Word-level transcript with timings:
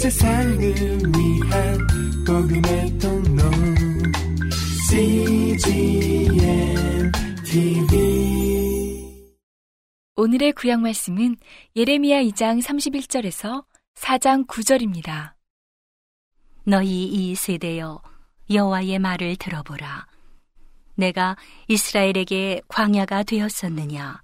세상을 0.00 0.58
위한 0.58 1.78
복음의 2.26 2.98
통로 2.98 3.42
CGM 4.88 6.32
TV 7.44 9.20
오늘의 10.16 10.52
구약 10.52 10.80
말씀은 10.80 11.36
예레미야 11.76 12.22
2장 12.22 12.62
31절에서 12.62 13.66
4장 13.94 14.46
9절입니다. 14.46 15.34
너희 16.64 17.04
이 17.04 17.34
세대여 17.34 18.00
여호와의 18.50 18.98
말을 19.00 19.36
들어보라. 19.36 20.06
내가 20.94 21.36
이스라엘에게 21.68 22.62
광야가 22.68 23.24
되었었느냐? 23.24 24.22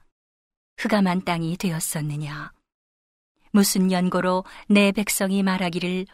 흑암한 0.78 1.26
땅이 1.26 1.58
되었었느냐? 1.58 2.55
무슨 3.56 3.90
연고로 3.90 4.44
내 4.68 4.92
백성이 4.92 5.42
말하기를 5.42 6.04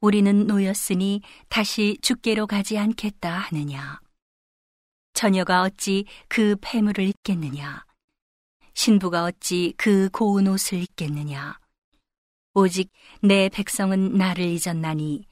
우리는 0.00 0.48
놓였으니 0.48 1.22
다시 1.48 1.96
죽게로 2.02 2.48
가지 2.48 2.76
않겠다 2.76 3.38
하느냐? 3.38 4.00
처녀가 5.12 5.62
어찌 5.62 6.06
그 6.26 6.56
폐물을 6.60 7.06
입겠느냐? 7.06 7.84
신부가 8.74 9.26
어찌 9.26 9.74
그 9.76 10.08
고운 10.12 10.48
옷을 10.48 10.82
입겠느냐? 10.82 11.60
오직 12.54 12.90
내 13.22 13.48
백성은 13.48 14.14
나를 14.18 14.44
잊었나니 14.46 15.24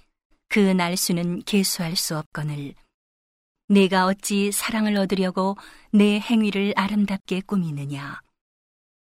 그 0.48 0.60
날수는 0.60 1.42
계수할 1.42 1.96
수 1.96 2.16
없거늘 2.16 2.74
내가 3.66 4.06
어찌 4.06 4.52
사랑을 4.52 4.96
얻으려고 4.96 5.56
내 5.90 6.20
행위를 6.20 6.74
아름답게 6.76 7.40
꾸미느냐 7.40 8.20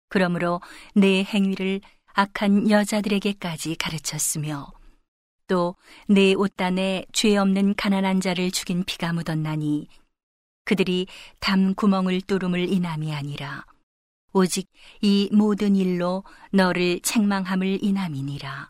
그러므로 0.09 0.59
내 0.93 1.23
행위를 1.23 1.79
악한 2.19 2.69
여자들에게까지 2.69 3.75
가르쳤으며 3.75 4.67
또 5.47 5.75
내 6.07 6.33
옷단에 6.33 7.05
죄 7.13 7.37
없는 7.37 7.75
가난한 7.75 8.19
자를 8.19 8.51
죽인 8.51 8.83
피가 8.83 9.13
묻었나니 9.13 9.87
그들이 10.65 11.07
담 11.39 11.73
구멍을 11.75 12.21
뚫음을 12.21 12.67
인함이 12.67 13.13
아니라 13.13 13.65
오직 14.33 14.69
이 15.01 15.29
모든 15.31 15.75
일로 15.75 16.23
너를 16.51 16.99
책망함을 17.01 17.83
인함이니라. 17.83 18.69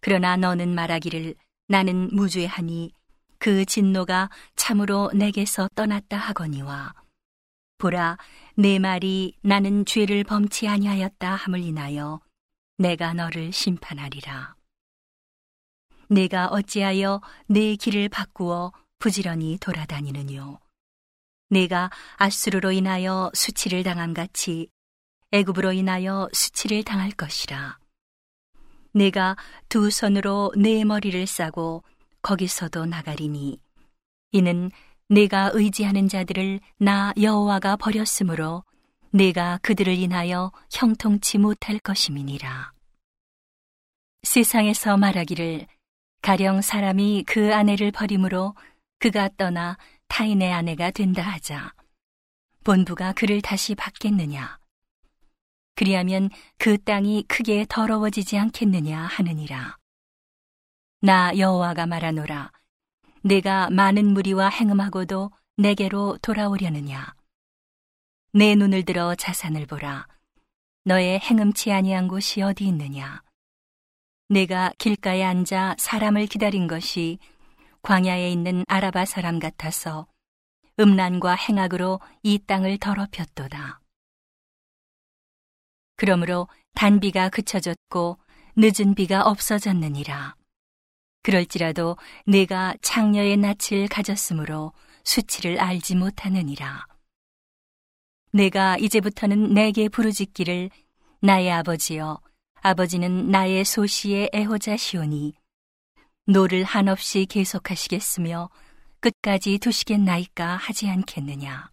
그러나 0.00 0.36
너는 0.36 0.74
말하기를 0.74 1.34
나는 1.68 2.10
무죄하니 2.12 2.92
그 3.38 3.64
진노가 3.64 4.28
참으로 4.56 5.10
내게서 5.14 5.68
떠났다 5.74 6.16
하거니와 6.16 6.94
보라 7.78 8.18
내 8.56 8.78
말이 8.78 9.36
나는 9.42 9.84
죄를 9.84 10.24
범치 10.24 10.68
아니하였다 10.68 11.34
함을 11.34 11.60
인하여 11.60 12.20
내가 12.76 13.14
너를 13.14 13.52
심판하리라. 13.52 14.56
내가 16.08 16.48
어찌하여 16.48 17.20
내 17.46 17.76
길을 17.76 18.08
바꾸어 18.08 18.72
부지런히 18.98 19.58
돌아다니느뇨. 19.60 20.58
내가 21.50 21.90
아수르로 22.16 22.72
인하여 22.72 23.30
수치를 23.32 23.84
당함 23.84 24.12
같이 24.12 24.68
애굽으로 25.30 25.72
인하여 25.72 26.28
수치를 26.32 26.82
당할 26.82 27.12
것이라. 27.12 27.78
내가 28.92 29.36
두 29.68 29.90
손으로 29.90 30.52
내 30.56 30.84
머리를 30.84 31.26
싸고 31.26 31.84
거기서도 32.22 32.86
나가리니 32.86 33.60
이는 34.32 34.70
내가 35.08 35.50
의지하는 35.54 36.08
자들을 36.08 36.58
나 36.78 37.12
여호와가 37.20 37.76
버렸으므로 37.76 38.64
내가 39.14 39.60
그들을 39.62 39.96
인하여 39.96 40.50
형통치 40.72 41.38
못할 41.38 41.78
것임이니라. 41.78 42.72
세상에서 44.24 44.96
말하기를 44.96 45.68
가령 46.20 46.62
사람이 46.62 47.22
그 47.24 47.54
아내를 47.54 47.92
버림으로 47.92 48.56
그가 48.98 49.28
떠나 49.36 49.78
타인의 50.08 50.52
아내가 50.52 50.90
된다 50.90 51.22
하자 51.22 51.72
본부가 52.64 53.12
그를 53.12 53.40
다시 53.40 53.76
받겠느냐? 53.76 54.58
그리하면 55.76 56.28
그 56.58 56.76
땅이 56.82 57.26
크게 57.28 57.66
더러워지지 57.68 58.36
않겠느냐 58.36 58.98
하느니라. 58.98 59.76
나 61.02 61.30
여호와가 61.38 61.86
말하노라. 61.86 62.50
내가 63.22 63.70
많은 63.70 64.12
무리와 64.12 64.48
행음하고도 64.48 65.30
내게로 65.58 66.18
돌아오려느냐 66.20 67.14
내 68.36 68.56
눈을 68.56 68.84
들어 68.84 69.14
자산을 69.14 69.64
보라 69.66 70.08
너의 70.84 71.20
행음치 71.20 71.70
아니한 71.70 72.08
곳이 72.08 72.42
어디 72.42 72.66
있느냐 72.66 73.22
내가 74.28 74.72
길가에 74.76 75.22
앉아 75.22 75.76
사람을 75.78 76.26
기다린 76.26 76.66
것이 76.66 77.20
광야에 77.82 78.28
있는 78.28 78.64
아라바 78.66 79.04
사람 79.04 79.38
같아서 79.38 80.08
음란과 80.80 81.34
행악으로 81.34 82.00
이 82.24 82.40
땅을 82.44 82.78
더럽혔도다. 82.78 83.80
그러므로 85.94 86.48
단비가 86.74 87.28
그쳐졌고 87.28 88.18
늦은 88.56 88.96
비가 88.96 89.22
없어졌느니라. 89.22 90.34
그럴지라도 91.22 91.96
내가 92.26 92.74
창녀의 92.82 93.36
낯을 93.36 93.86
가졌으므로 93.88 94.72
수치를 95.04 95.60
알지 95.60 95.94
못하느니라. 95.94 96.93
내가 98.34 98.76
이제부터는 98.78 99.54
내게 99.54 99.88
부르짖기를 99.88 100.68
나의 101.20 101.52
아버지여 101.52 102.20
아버지는 102.62 103.30
나의 103.30 103.64
소시의 103.64 104.30
애호자시오니 104.34 105.34
노를 106.26 106.64
한없이 106.64 107.26
계속하시겠으며 107.26 108.50
끝까지 108.98 109.58
두시겠나이까 109.58 110.56
하지 110.56 110.88
않겠느냐. 110.88 111.70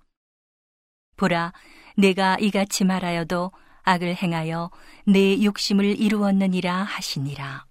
보라, 1.16 1.52
내가 1.98 2.38
이같이 2.40 2.84
말하여도 2.84 3.52
악을 3.82 4.16
행하여 4.22 4.70
네 5.08 5.44
욕심을 5.44 6.00
이루었느니라 6.00 6.84
하시니라. 6.84 7.66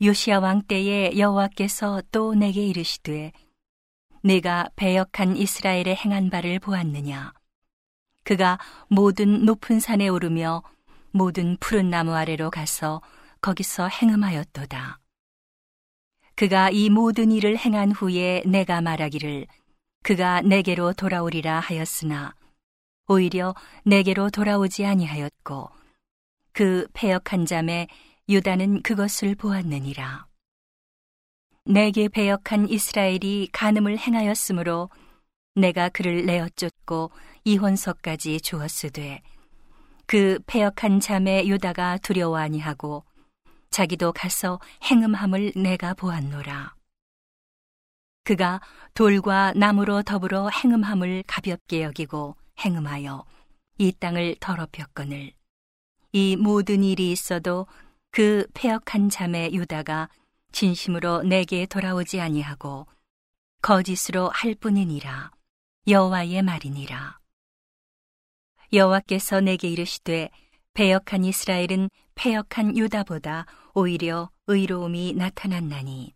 요시아 0.00 0.38
왕 0.38 0.62
때에 0.62 1.18
여호와께서 1.18 2.00
또 2.12 2.36
내게 2.36 2.64
이르시되 2.64 3.32
내가 4.24 4.70
배역한 4.74 5.36
이스라엘의 5.36 5.96
행한 5.96 6.30
바를 6.30 6.58
보았느냐 6.58 7.34
그가 8.24 8.58
모든 8.88 9.44
높은 9.44 9.80
산에 9.80 10.08
오르며 10.08 10.62
모든 11.10 11.58
푸른 11.60 11.90
나무 11.90 12.14
아래로 12.14 12.50
가서 12.50 13.02
거기서 13.42 13.88
행음하였도다. 13.88 14.98
그가 16.36 16.70
이 16.70 16.88
모든 16.88 17.30
일을 17.30 17.58
행한 17.58 17.92
후에 17.92 18.42
내가 18.46 18.80
말하기를 18.80 19.46
그가 20.02 20.40
내게로 20.40 20.94
돌아오리라 20.94 21.60
하였으나 21.60 22.34
오히려 23.06 23.54
내게로 23.84 24.30
돌아오지 24.30 24.86
아니하였고 24.86 25.68
그 26.52 26.88
패역한 26.94 27.44
잠에 27.44 27.88
유다는 28.30 28.80
그것을 28.80 29.34
보았느니라. 29.34 30.26
내게 31.66 32.08
배역한 32.08 32.68
이스라엘이 32.68 33.48
간음을 33.52 33.96
행하였으므로 33.96 34.90
내가 35.54 35.88
그를 35.88 36.26
내어 36.26 36.48
쫓고 36.50 37.10
이혼서까지 37.44 38.40
주었으되 38.42 39.22
그 40.06 40.38
패역한 40.46 41.00
잠에 41.00 41.46
유다가 41.46 41.96
두려워 41.98 42.36
아니하고 42.36 43.04
자기도 43.70 44.12
가서 44.12 44.60
행음함을 44.90 45.52
내가 45.56 45.94
보았노라. 45.94 46.74
그가 48.24 48.60
돌과 48.92 49.54
나무로 49.56 50.02
더불어 50.02 50.50
행음함을 50.50 51.24
가볍게 51.26 51.82
여기고 51.82 52.36
행음하여 52.60 53.24
이 53.78 53.92
땅을 53.92 54.36
더럽혔거늘 54.38 55.32
이 56.12 56.36
모든 56.36 56.84
일이 56.84 57.10
있어도 57.10 57.66
그 58.10 58.46
폐역한 58.54 59.08
자매 59.08 59.50
유다가 59.50 60.08
진심으로 60.54 61.24
내게 61.24 61.66
돌아오지 61.66 62.20
아니하고 62.20 62.86
거짓으로 63.60 64.28
할 64.28 64.54
뿐이니라. 64.54 65.32
여호와의 65.88 66.42
말이니라. 66.42 67.18
여호와께서 68.72 69.40
내게 69.40 69.68
이르시되 69.68 70.30
배역한 70.72 71.24
이스라엘은 71.24 71.90
패역한 72.14 72.78
유다보다 72.78 73.46
오히려 73.74 74.30
의로움이 74.46 75.14
나타났나니 75.14 76.14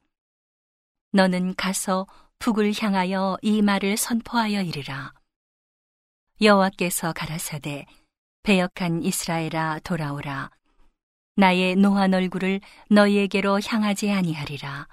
너는 1.10 1.56
가서 1.56 2.06
북을 2.38 2.74
향하여 2.78 3.38
이 3.42 3.60
말을 3.60 3.96
선포하여 3.96 4.62
이르라. 4.62 5.14
여호와께서 6.40 7.12
가라사대 7.12 7.86
배역한 8.44 9.02
이스라엘아 9.02 9.80
돌아오라 9.80 10.50
나의 11.38 11.76
노한 11.76 12.14
얼굴을 12.14 12.60
너희에게로 12.90 13.60
향하지 13.64 14.10
아니하리라. 14.10 14.88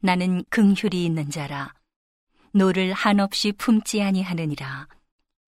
나는 0.00 0.44
긍휼이 0.50 1.02
있는 1.02 1.30
자라. 1.30 1.72
노를 2.52 2.92
한없이 2.92 3.52
품지 3.52 4.02
아니하느니라. 4.02 4.86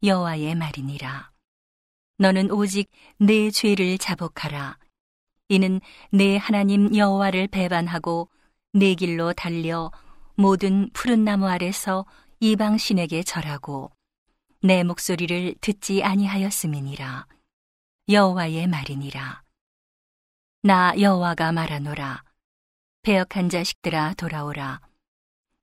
여호와의 0.02 0.54
말이니라. 0.54 1.30
너는 2.16 2.50
오직 2.50 2.90
네 3.18 3.50
죄를 3.50 3.98
자복하라. 3.98 4.78
이는 5.50 5.78
네 6.10 6.38
하나님 6.38 6.96
여호와를 6.96 7.48
배반하고 7.48 8.30
네 8.72 8.94
길로 8.94 9.34
달려 9.34 9.92
모든 10.36 10.88
푸른 10.94 11.24
나무 11.24 11.46
아래서 11.48 12.06
이방 12.40 12.78
신에게 12.78 13.24
절하고 13.24 13.90
내 14.62 14.84
목소리를 14.84 15.56
듣지 15.60 16.02
아니하였음이니라. 16.02 17.26
여호와의 18.08 18.68
말이니라 18.68 19.47
나 20.68 20.92
여호와가 21.00 21.50
말하노라 21.50 22.22
배역한 23.00 23.48
자식들아 23.48 24.12
돌아오라 24.18 24.82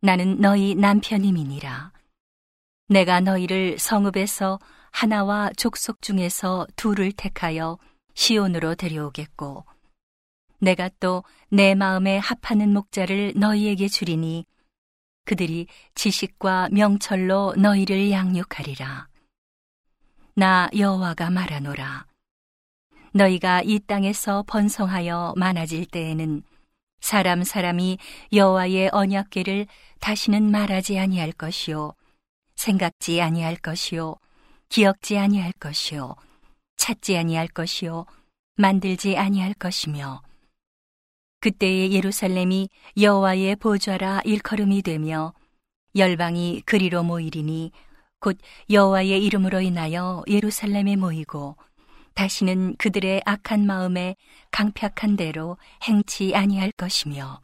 나는 0.01 0.41
너희 0.41 0.73
남편임이니라 0.73 1.91
내가 2.87 3.19
너희를 3.19 3.77
성읍에서 3.77 4.59
하나와 4.89 5.51
족속 5.57 6.01
중에서 6.01 6.65
둘을 6.75 7.11
택하여 7.11 7.77
시온으로 8.15 8.73
데려오겠고 8.73 9.65
내가 10.59 10.89
또 10.99 11.23
내 11.49 11.75
마음에 11.75 12.17
합하는 12.17 12.73
목자를 12.73 13.33
너희에게 13.35 13.87
주리니 13.87 14.47
그들이 15.25 15.67
지식과 15.93 16.69
명철로 16.71 17.53
너희를 17.57 18.09
양육하리라. 18.09 19.07
나 20.33 20.69
여호와가 20.75 21.29
말하노라. 21.29 22.07
너희가 23.15 23.62
이 23.63 23.79
땅에서 23.79 24.44
번성하여 24.45 25.35
많아질 25.38 25.85
때에는 25.85 26.44
사람 27.00 27.44
사람이 27.44 27.97
여호와의 28.33 28.89
언약궤를 28.91 29.67
다시는 30.01 30.51
말하지 30.51 31.00
아니할 31.00 31.31
것이요 31.31 31.94
생각지 32.56 33.21
아니할 33.21 33.56
것이요 33.56 34.15
기억지 34.67 35.17
아니할 35.17 35.53
것이요 35.53 36.15
찾지 36.75 37.17
아니할 37.17 37.47
것이요 37.47 38.06
만들지 38.57 39.17
아니할 39.17 39.53
것이며 39.53 40.21
그때의 41.39 41.94
예루살렘이 41.94 42.67
여호와의 43.00 43.56
보좌라 43.57 44.23
일컬음이 44.25 44.81
되며 44.81 45.33
열방이 45.95 46.63
그리로 46.65 47.03
모이리니 47.03 47.71
곧 48.19 48.38
여호와의 48.69 49.23
이름으로 49.23 49.62
인하여 49.62 50.23
예루살렘에 50.27 50.97
모이고 50.97 51.56
다시는 52.15 52.75
그들의 52.77 53.21
악한 53.25 53.65
마음에 53.65 54.15
강팍한 54.51 55.15
대로 55.15 55.57
행치 55.83 56.33
아니할 56.35 56.71
것이며 56.77 57.41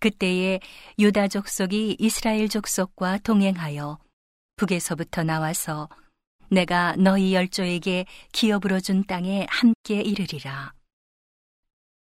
그때에 0.00 0.60
유다 0.98 1.28
족속이 1.28 1.96
이스라엘 1.98 2.48
족속과 2.48 3.18
동행하여 3.18 3.98
북에서부터 4.56 5.24
나와서 5.24 5.88
내가 6.50 6.94
너희 6.96 7.34
열조에게 7.34 8.06
기업으로 8.32 8.80
준 8.80 9.04
땅에 9.04 9.46
함께 9.48 10.00
이르리라. 10.00 10.72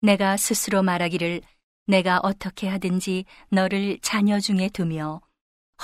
내가 0.01 0.37
스스로 0.37 0.83
말하기를 0.83 1.41
내가 1.87 2.21
어떻게 2.23 2.69
하든지 2.69 3.25
너를 3.49 3.99
자녀 4.01 4.39
중에 4.39 4.69
두며 4.69 5.21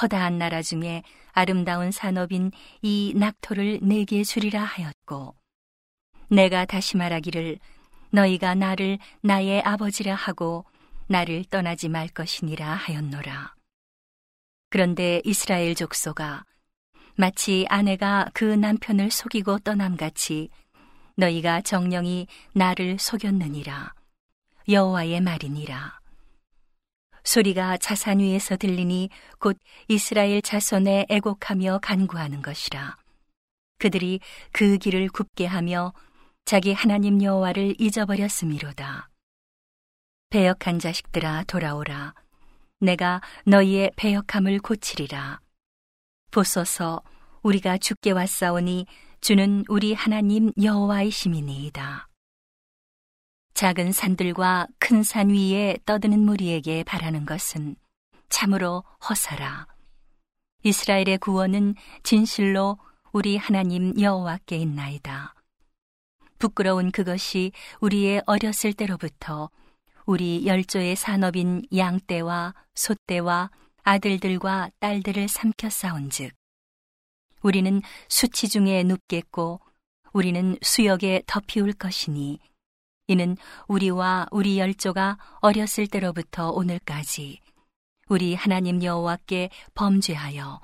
허다한 0.01 0.39
나라 0.39 0.63
중에 0.63 1.03
아름다운 1.33 1.91
산업인 1.91 2.53
이 2.83 3.15
낙토를 3.17 3.81
내게 3.83 4.23
주리라 4.23 4.63
하였고 4.63 5.35
내가 6.29 6.65
다시 6.65 6.97
말하기를 6.97 7.59
너희가 8.11 8.55
나를 8.55 8.99
나의 9.23 9.63
아버지라 9.63 10.15
하고 10.15 10.65
나를 11.07 11.45
떠나지 11.45 11.89
말 11.89 12.09
것이니라 12.09 12.67
하였노라. 12.75 13.55
그런데 14.71 15.21
이스라엘 15.25 15.75
족소가 15.75 16.45
마치 17.17 17.67
아내가 17.69 18.29
그 18.35 18.45
남편을 18.45 19.11
속이고 19.11 19.61
떠남같이 19.61 20.49
너희가 21.17 21.61
정령이 21.61 22.27
나를 22.55 22.99
속였느니라. 22.99 23.95
여호와의 24.69 25.21
말이니라. 25.21 26.01
소리가 27.23 27.77
자산 27.79 28.19
위에서 28.19 28.57
들리니 28.57 29.11
곧 29.39 29.59
이스라엘 29.89 30.43
자손에 30.43 31.07
애곡하며 31.09 31.79
간구하는 31.83 32.43
것이라. 32.43 32.97
그들이 33.79 34.21
그 34.53 34.79
길을 34.79 35.09
굽게 35.09 35.47
하며 35.47 35.93
자기 36.45 36.73
하나님 36.75 37.23
여호와를 37.23 37.75
잊어버렸음이로다. 37.79 39.09
배역한 40.29 40.79
자식들아 40.79 41.45
돌아오라. 41.45 42.15
내가 42.81 43.23
너희의 43.47 43.93
배역함을 43.97 44.59
고치리라. 44.59 45.41
보소서 46.31 47.03
우리가 47.43 47.79
죽게 47.79 48.11
왔사오니 48.11 48.87
주는 49.21 49.65
우리 49.69 49.95
하나님 49.95 50.53
여호와이심이니이다. 50.63 52.09
작은 53.55 53.93
산들과 53.93 54.67
큰 54.79 55.03
산 55.03 55.31
위에 55.31 55.79
떠드는 55.87 56.19
무리에게 56.19 56.85
바라는 56.85 57.25
것은 57.25 57.77
참으로 58.29 58.85
허사라. 59.09 59.67
이스라엘의 60.65 61.19
구원은 61.19 61.75
진실로 62.03 62.79
우리 63.13 63.37
하나님 63.37 63.99
여호와께 63.99 64.57
있나이다. 64.57 65.35
부끄러운 66.45 66.91
그것이 66.91 67.53
우리의 67.81 68.21
어렸을 68.27 68.75
때로부터 68.75 69.49
우리 70.05 70.47
열조의 70.47 70.95
산업인 70.95 71.63
양떼와 71.75 72.55
소떼와 72.75 73.51
아들들과 73.83 74.71
딸들을 74.79 75.27
삼켜 75.29 75.71
싸운즉 75.71 76.35
우리는 77.41 77.81
수치 78.11 78.51
중에 78.51 78.83
눕겠고 78.83 79.63
우리는 80.13 80.59
수역에 80.61 81.23
덮이울 81.27 81.73
것이니 81.73 82.41
이는 83.07 83.39
우리와 83.67 84.27
우리 84.31 84.59
열조가 84.59 85.17
어렸을 85.41 85.87
때로부터 85.87 86.51
오늘까지 86.51 87.41
우리 88.09 88.35
하나님 88.35 88.83
여호와께 88.83 89.49
범죄하여 89.73 90.61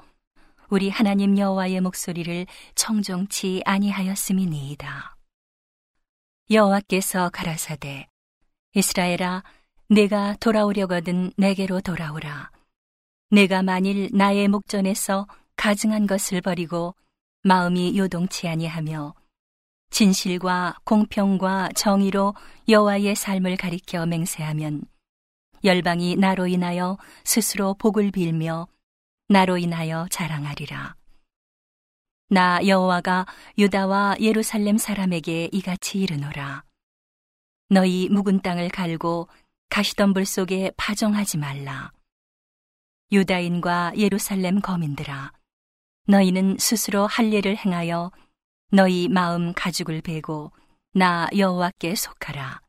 우리 0.68 0.90
하나님 0.90 1.38
여호와의 1.38 1.80
목소리를 1.80 2.46
청종치 2.74 3.62
아니하였음이니이다. 3.64 5.19
여호와께서 6.52 7.30
가라사대 7.30 8.08
이스라엘아 8.74 9.44
내가 9.88 10.34
돌아오려거든 10.40 11.30
내게로 11.36 11.80
돌아오라. 11.80 12.50
내가 13.30 13.62
만일 13.62 14.08
나의 14.12 14.48
목전에서 14.48 15.28
가증한 15.54 16.08
것을 16.08 16.40
버리고 16.40 16.96
마음이 17.44 17.96
요동치 17.96 18.48
아니하며 18.48 19.14
진실과 19.90 20.74
공평과 20.82 21.68
정의로 21.76 22.34
여호와의 22.68 23.14
삶을 23.14 23.56
가리켜 23.56 24.06
맹세하면 24.06 24.82
열방이 25.62 26.16
나로 26.16 26.48
인하여 26.48 26.98
스스로 27.22 27.74
복을 27.74 28.10
빌며 28.10 28.66
나로 29.28 29.56
인하여 29.56 30.08
자랑하리라. 30.10 30.99
나 32.32 32.64
여호와가 32.64 33.26
유다와 33.58 34.18
예루살렘 34.20 34.78
사람에게 34.78 35.48
이같이 35.50 35.98
이르노라. 35.98 36.62
너희 37.68 38.08
묵은 38.08 38.42
땅을 38.42 38.68
갈고 38.68 39.28
가시덤불 39.68 40.24
속에 40.26 40.70
파종하지 40.76 41.38
말라. 41.38 41.90
유다인과 43.10 43.94
예루살렘 43.96 44.60
거민들아, 44.60 45.32
너희는 46.06 46.58
스스로 46.60 47.08
할례를 47.08 47.56
행하여 47.56 48.12
너희 48.70 49.08
마음 49.08 49.52
가죽을 49.52 50.00
베고 50.00 50.52
나 50.92 51.26
여호와께 51.36 51.96
속하라. 51.96 52.60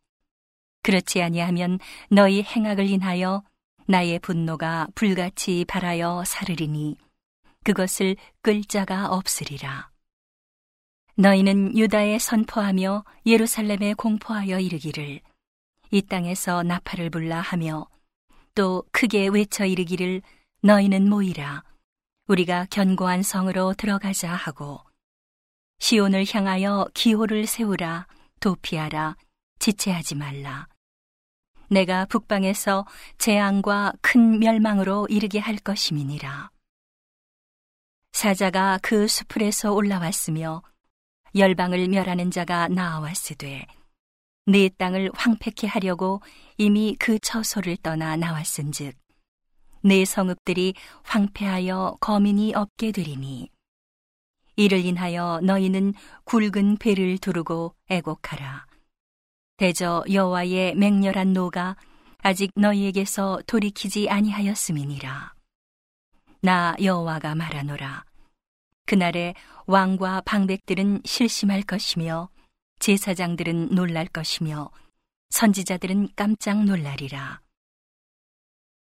그렇지 0.82 1.22
아니하면 1.22 1.78
너희 2.10 2.42
행악을 2.42 2.88
인하여 2.90 3.44
나의 3.86 4.18
분노가 4.18 4.88
불같이 4.96 5.66
발하여 5.68 6.24
사르리니 6.26 6.98
그것을 7.64 8.16
끌 8.42 8.64
자가 8.64 9.10
없으리라. 9.10 9.92
너희는 11.16 11.78
유다에 11.78 12.18
선포하며 12.18 13.04
예루살렘에 13.26 13.94
공포하여 13.94 14.60
이르기를 14.60 15.22
이 15.92 16.02
땅에서 16.02 16.64
나팔을 16.64 17.10
불라 17.10 17.42
하며 17.42 17.88
또 18.56 18.84
크게 18.92 19.28
외쳐 19.28 19.66
이르기를 19.66 20.22
너희는 20.64 21.10
모이라. 21.10 21.64
우리가 22.28 22.68
견고한 22.70 23.24
성으로 23.24 23.74
들어가자 23.74 24.34
하고 24.34 24.80
시온을 25.80 26.26
향하여 26.32 26.88
기호를 26.94 27.46
세우라 27.46 28.08
도피하라 28.40 29.18
지체하지 29.60 30.16
말라. 30.16 30.68
내가 31.70 32.06
북방에서 32.06 32.86
재앙과 33.18 33.94
큰 34.02 34.40
멸망으로 34.40 35.08
이르게 35.10 35.40
할 35.40 35.58
것임이니라 35.58 36.52
사자가 38.22 38.78
그 38.84 39.08
수풀에서 39.08 39.74
올라왔으며 39.74 40.62
열방을 41.34 41.88
멸하는 41.88 42.30
자가 42.30 42.68
나와왔으되 42.68 43.66
네 44.46 44.70
땅을 44.78 45.10
황폐케 45.16 45.66
하려고 45.66 46.22
이미 46.56 46.96
그 47.00 47.18
처소를 47.18 47.78
떠나 47.78 48.16
나왔은즉 48.16 48.96
내 49.82 50.06
성읍들이 50.06 50.76
황폐하여 51.02 51.98
거민이 52.00 52.54
없게 52.54 52.92
되리니 52.92 53.50
이를 54.56 54.86
인하여 54.86 55.40
너희는 55.42 55.96
굵은 56.26 56.78
배를 56.78 57.18
두르고 57.18 57.74
애곡하라. 57.90 58.68
대저 59.58 60.04
여호와의 60.08 60.76
맹렬한 60.76 61.34
노가 61.34 61.76
아직 62.20 62.52
너희에게서 62.56 63.42
돌이키지 63.48 64.12
아니하였음이니라. 64.12 65.34
나 66.44 66.76
여호와가 66.80 67.34
말하노라. 67.34 68.11
그날에 68.86 69.34
왕과 69.66 70.22
방백들은 70.22 71.02
실심할 71.06 71.62
것이며 71.64 72.30
제사장들은 72.80 73.76
놀랄 73.76 74.08
것이며 74.08 74.72
선지자들은 75.30 76.10
깜짝 76.16 76.64
놀라리라. 76.64 77.42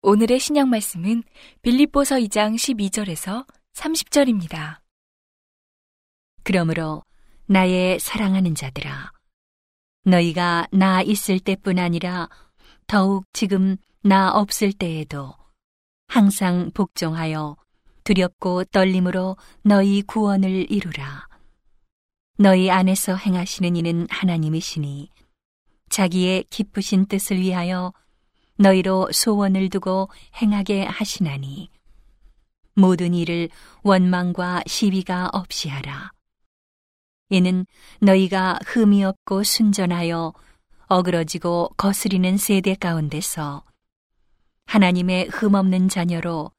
오늘의 0.03 0.39
신약 0.39 0.69
말씀은 0.69 1.25
빌립보서 1.63 2.17
2장 2.17 2.55
12절에서 2.55 3.47
30절입니다. 3.75 4.79
그러므로 6.45 7.03
나의 7.47 7.99
사랑하는 7.99 8.55
자들아 8.55 9.13
너희가 10.05 10.69
나 10.73 11.03
있을 11.03 11.41
때뿐 11.41 11.79
아니라 11.79 12.29
더욱 12.87 13.27
지금 13.33 13.77
나 14.03 14.31
없을 14.31 14.73
때에도 14.73 15.35
항상 16.07 16.71
복종하여 16.73 17.57
두렵고 18.09 18.65
떨림으로 18.65 19.37
너희 19.63 20.01
구원을 20.01 20.71
이루라. 20.73 21.29
너희 22.39 22.71
안에서 22.71 23.15
행하시는 23.17 23.77
이는 23.77 24.07
하나님이시니 24.09 25.11
자기의 25.91 26.45
기쁘신 26.45 27.05
뜻을 27.05 27.39
위하여 27.39 27.93
너희로 28.57 29.11
소원을 29.13 29.69
두고 29.69 30.09
행하게 30.41 30.87
하시나니 30.87 31.69
모든 32.75 33.13
일을 33.13 33.51
원망과 33.83 34.63
시비가 34.67 35.29
없이 35.35 35.69
하라. 35.69 36.13
이는 37.29 37.67
너희가 38.01 38.59
흠이 38.65 39.05
없고 39.05 39.43
순전하여 39.43 40.33
어그러지고 40.87 41.75
거스리는 41.77 42.39
세대 42.39 42.75
가운데서 42.75 43.65
하나님의 44.65 45.29
흠 45.29 45.55
없는 45.55 45.91
자녀로 45.91 46.53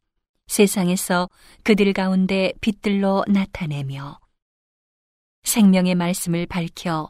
세상에서 0.49 1.29
그들 1.63 1.93
가운데 1.93 2.53
빛들로 2.59 3.23
나타내며 3.27 4.19
생명의 5.43 5.95
말씀을 5.95 6.47
밝혀 6.47 7.09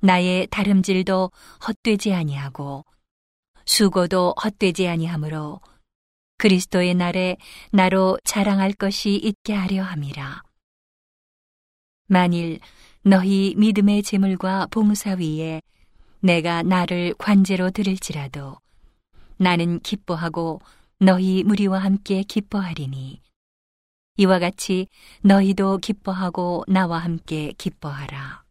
나의 0.00 0.46
다름질도 0.48 1.32
헛되지 1.66 2.12
아니하고 2.12 2.84
수고도 3.64 4.34
헛되지 4.42 4.86
아니하므로 4.88 5.60
그리스도의 6.36 6.94
날에 6.94 7.38
나로 7.72 8.18
자랑할 8.24 8.74
것이 8.74 9.16
있게 9.16 9.54
하려 9.54 9.82
함이라. 9.82 10.42
만일 12.08 12.60
너희 13.02 13.54
믿음의 13.56 14.02
재물과 14.02 14.66
봉사 14.70 15.14
위에 15.14 15.62
내가 16.20 16.62
나를 16.62 17.14
관제로 17.14 17.70
들을지라도 17.70 18.58
나는 19.38 19.80
기뻐하고 19.80 20.60
너희 20.98 21.44
무리와 21.44 21.78
함께 21.78 22.22
기뻐하리니 22.22 23.20
이와 24.16 24.38
같이 24.38 24.86
너희도 25.20 25.76
기뻐하고 25.78 26.64
나와 26.68 27.00
함께 27.00 27.52
기뻐하라. 27.58 28.42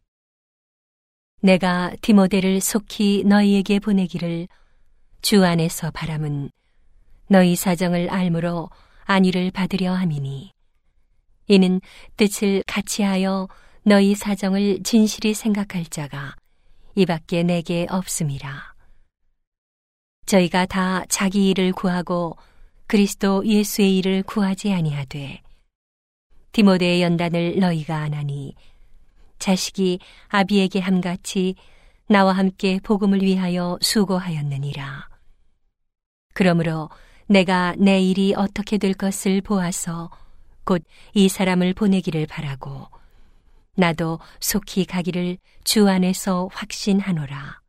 내가 1.42 1.92
디모데를 2.02 2.62
속히 2.62 3.24
너희에게 3.26 3.80
보내기를 3.80 4.48
주 5.24 5.44
안에서 5.44 5.90
바람은 5.90 6.52
너희 7.30 7.56
사정을 7.56 8.12
알므로 8.12 8.70
안위를 9.06 9.50
받으려 9.50 9.94
함이니 9.94 10.52
이는 11.48 11.82
뜻을 12.16 12.62
같이 12.68 13.02
하여 13.02 13.48
너희 13.82 14.14
사정을 14.14 14.84
진실히 14.84 15.34
생각할 15.34 15.86
자가 15.86 16.36
이밖에 16.94 17.42
내게 17.42 17.88
없음이라. 17.90 18.75
저희가 20.26 20.66
다 20.66 21.04
자기 21.10 21.50
일을 21.50 21.72
구하고 21.72 22.38
그리스도 22.88 23.46
예수의 23.46 23.98
일을 23.98 24.24
구하지 24.24 24.74
아니하되 24.74 25.42
디모데의 26.52 27.02
연단을 27.02 27.60
너희가 27.60 27.98
안하니 27.98 28.56
자식이 29.40 30.00
아비에게 30.30 30.80
함같이 30.80 31.56
나와 32.08 32.34
함께 32.34 32.80
복음을 32.84 33.22
위하여 33.22 33.78
수고하였느니라. 33.82 35.10
그러므로 36.34 36.90
내가 37.28 37.76
내 37.78 38.00
일이 38.02 38.34
어떻게 38.36 38.78
될 38.78 38.94
것을 38.94 39.42
보아서 39.42 40.10
곧 40.64 40.84
이 41.14 41.30
사람을 41.30 41.74
보내기를 41.74 42.28
바라고 42.28 42.88
나도 43.76 44.20
속히 44.40 44.86
가기를 44.86 45.38
주 45.64 45.88
안에서 45.88 46.50
확신하노라. 46.54 47.65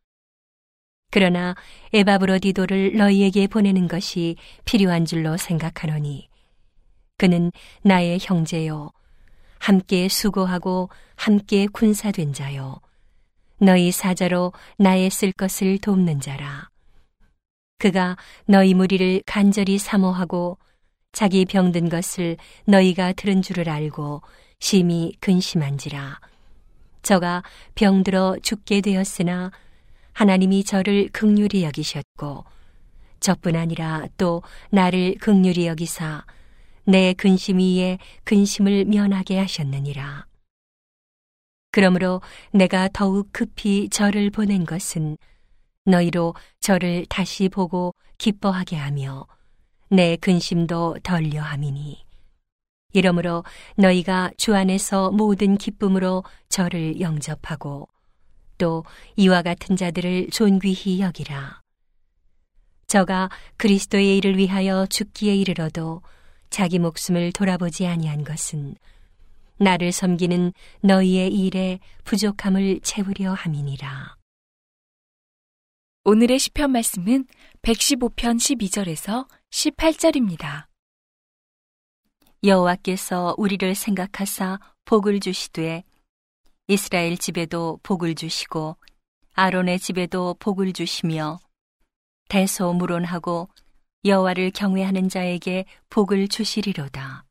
그러나 1.10 1.54
에바브로디도를 1.92 2.96
너희에게 2.96 3.46
보내는 3.46 3.88
것이 3.88 4.36
필요한 4.64 5.04
줄로 5.04 5.36
생각하노니 5.36 6.28
그는 7.18 7.52
나의 7.82 8.18
형제요 8.20 8.90
함께 9.58 10.08
수고하고 10.08 10.90
함께 11.16 11.66
군사된 11.66 12.32
자요 12.32 12.80
너희 13.58 13.90
사자로 13.90 14.52
나의 14.76 15.08
쓸 15.10 15.32
것을 15.32 15.78
돕는 15.78 16.20
자라. 16.20 16.68
그가 17.78 18.16
너희 18.46 18.74
무리를 18.74 19.22
간절히 19.24 19.78
사모하고 19.78 20.58
자기 21.12 21.46
병든 21.46 21.88
것을 21.88 22.36
너희가 22.66 23.12
들은 23.14 23.40
줄을 23.40 23.70
알고 23.70 24.20
심히 24.60 25.14
근심한지라. 25.20 26.20
저가 27.02 27.42
병들어 27.74 28.36
죽게 28.42 28.82
되었으나 28.82 29.50
하나님이 30.16 30.64
저를 30.64 31.10
극률히 31.12 31.62
여기셨고 31.62 32.46
저뿐 33.20 33.54
아니라 33.54 34.06
또 34.16 34.42
나를 34.70 35.16
극률히 35.20 35.66
여기사 35.66 36.24
내 36.84 37.12
근심 37.12 37.58
위에 37.58 37.98
근심을 38.24 38.86
면하게 38.86 39.38
하셨느니라. 39.38 40.24
그러므로 41.70 42.22
내가 42.50 42.88
더욱 42.94 43.28
급히 43.30 43.90
저를 43.90 44.30
보낸 44.30 44.64
것은 44.64 45.18
너희로 45.84 46.34
저를 46.60 47.04
다시 47.10 47.50
보고 47.50 47.94
기뻐하게 48.16 48.76
하며 48.76 49.26
내 49.90 50.16
근심도 50.16 50.96
덜려 51.02 51.42
함이니 51.42 52.06
이러므로 52.94 53.44
너희가 53.76 54.30
주 54.38 54.54
안에서 54.54 55.10
모든 55.10 55.58
기쁨으로 55.58 56.24
저를 56.48 57.02
영접하고 57.02 57.90
또 58.58 58.84
이와 59.16 59.42
같은 59.42 59.76
자들을 59.76 60.30
존귀히 60.30 61.00
여기라. 61.00 61.60
저가 62.86 63.30
그리스도의 63.56 64.16
일을 64.18 64.38
위하여 64.38 64.86
죽기에 64.86 65.34
이르러도 65.34 66.02
자기 66.50 66.78
목숨을 66.78 67.32
돌아보지 67.32 67.86
아니한 67.86 68.24
것은 68.24 68.76
나를 69.58 69.90
섬기는 69.90 70.52
너희의 70.82 71.34
일에 71.34 71.80
부족함을 72.04 72.80
채우려 72.80 73.32
함이니라. 73.32 74.16
오늘의 76.04 76.38
시편 76.38 76.70
말씀은 76.70 77.26
115편 77.62 78.36
12절에서 78.36 79.26
18절입니다. 79.50 80.66
여호와께서 82.44 83.34
우리를 83.38 83.74
생각하사 83.74 84.60
복을 84.84 85.18
주시되 85.18 85.82
이스라엘 86.68 87.16
집에도 87.16 87.78
복을 87.84 88.16
주시고 88.16 88.76
아론의 89.34 89.78
집에도 89.78 90.34
복을 90.40 90.72
주시며 90.72 91.38
대소무론하고 92.28 93.48
여호와를 94.04 94.50
경외하는 94.50 95.08
자에게 95.08 95.64
복을 95.90 96.26
주시리로다. 96.26 97.24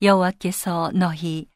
여호와께서 0.00 0.90
너희 0.94 1.46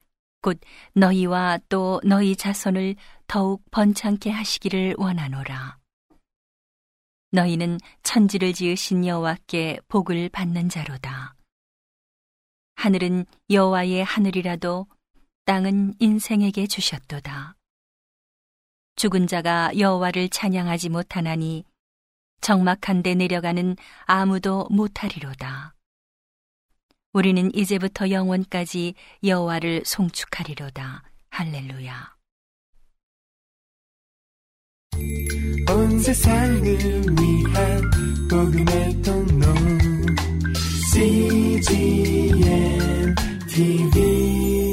곧 0.43 0.61
너희와 0.93 1.59
또 1.69 2.01
너희 2.05 2.37
자손을 2.37 2.95
더욱 3.27 3.65
번창케 3.71 4.31
하시기를 4.31 4.97
원하노라. 4.99 5.79
너희는 7.33 7.79
천지를 8.03 8.53
지으신 8.53 9.07
여호와께 9.07 9.81
복을 9.89 10.29
받는 10.29 10.69
자로다. 10.69 11.35
하늘은 12.77 13.25
여호와의 13.51 14.05
하늘이라도 14.05 14.87
땅은 15.47 15.95
인생에게 16.01 16.67
주셨도다. 16.67 17.57
죽은 18.97 19.29
자가 19.29 19.79
여호와를 19.79 20.29
찬양하지 20.29 20.89
못하나니 20.89 21.65
적막한 22.41 23.05
데 23.05 23.15
내려가는 23.15 23.77
아무도 24.07 24.67
못하리로다. 24.71 25.77
우리는 27.13 27.55
이제부터 27.55 28.11
영원까지 28.11 28.95
여호와를 29.23 29.85
송축하리로다. 29.87 31.05
할렐루야. 31.31 32.17
온 35.71 35.99
세상을 36.01 36.65
위한 37.21 37.91
복음의 38.29 39.03
통로 39.03 39.55
CGM 40.93 41.95
TV 43.49 44.66